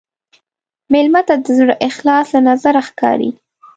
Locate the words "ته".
1.27-1.35